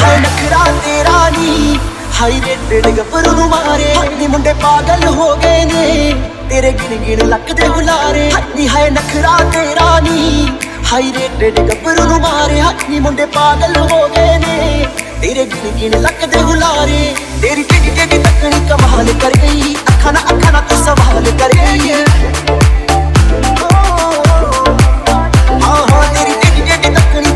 [0.00, 1.78] High ਨਖਰਾ ਤੇਰਾ ਨੀ
[2.20, 6.14] high rated ਗੱਭਰੂ ਨੂੰ ਮਾਰੇ ਹਾਈ ਮੁੰਡੇ ਪਾਗਲ ਹੋ ਗਏ ਨੇ
[6.50, 10.48] ਤੇਰੇ ਗਿਣ ਗਿਣ ਲੱਕ ਦੇ ਹੁਲਾਰੇ ਹਾਈ ਹਾਈ ਨਖਰਾ ਤੇਰਾ ਨੀ
[10.92, 14.86] ਹਾਈ ਰੇਟਡ ਗੱਭਰੂ ਨੂੰ ਮਾਰੇ ਹਾਈ ਮੁੰਡੇ ਪਾਗਲ ਹੋ ਗਏ ਨੇ।
[15.22, 20.52] ਤੇਰੇ ਗਿਣ ਗਿਣ ਲੱਕ ਹੁਲਾਰੇ। ਤੇਰੀ ਟਿੱਡੀ ਟਿੱਡੀ ਤੱਕਣੀ ਕਮਾਲ ਕਰ ਗਈ। ਅੱਖਾਂ ਨਾਲ ਅੱਖਾਂ
[20.52, 21.92] ਨਾਲ ਤੂੰ ਸਵਾਲ ਕਰ ਗਈ।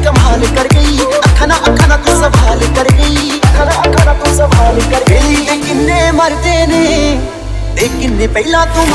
[0.05, 1.89] ਕਮਾਲ ਕਰ ਗਈ। ਅੱਖਾਂ ਨਾਲ ਅੱਖਾਂ
[2.77, 4.15] ਕਰ ਗਈ। ਅੱਖਾਂ ਨਾਲ ਅੱਖਾਂ
[4.91, 7.21] ਕਰ ਗਈ। ਕਿੰਨੇ ਮਰਦੇ ਨੇ।
[7.77, 8.87] ਤੇ ਕਿੰਨੇ ਪਹਿਲਾਂ ਤੂੰ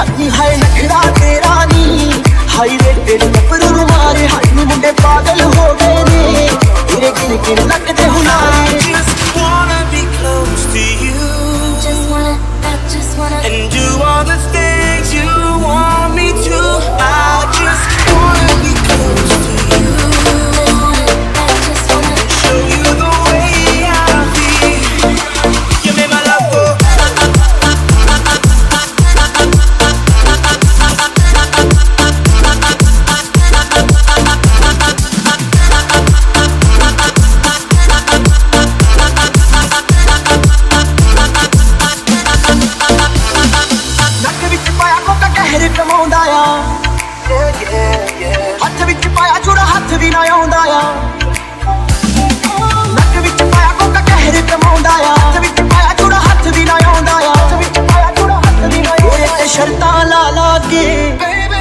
[0.00, 2.12] ਹੱਥੀ ਹਾਏ ਨਖਰਾ ਤੇਰਾ ਨੀ।
[2.48, 6.48] ਹਾਈ ਰੇਟਡ ਨੰਬਰ ਨੂੰ ਮਾਰੇ ਹਾਈ ਨੀ ਮੁੰਡੇ ਪਾਗਲ ਹੋ ਗਏ ਨੇ।
[6.88, 8.94] ਤੇਰੇ ਕਿਨ ਕਿਨ ਲੱਗਦੇ ਹੁਨਾਰੇ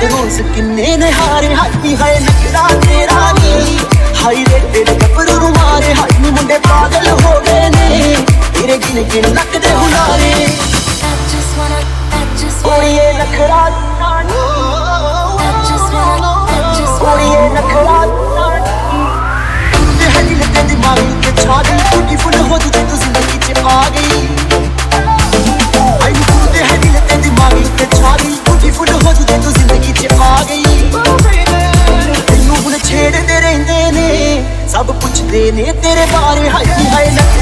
[0.04, 3.80] ਰੋਜ਼ ਕਿੰਨੇ ਨੇ ਹਾਰੇ ਹਾਈ ਹਾਏ ਨਕਰਾ ਤੇਰਾ ਨੀ।
[4.24, 8.16] ਹਾਈ ਰੇ ਤੇਰੇ ਗੱਭਰੂ ਨੂੰ ਮਾਰੇ, ਹਾਈ ਨੀ ਮੁੰਡੇ ਪਾਗਲ ਹੋ ਗਏ ਨੇ।
[8.54, 9.58] ਤੇਰੇ ਗਿਣ ਗਿਣ ਲੱਕ
[35.36, 37.35] ਕਰਦੇ ਨੇ ਤੇਰੇ ਬਾਰੇ ਹਾਈ ਹਾਈ